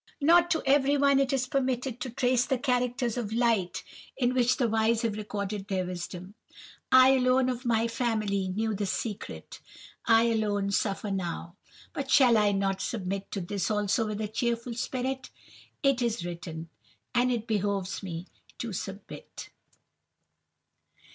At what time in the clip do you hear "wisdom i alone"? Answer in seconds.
5.85-7.49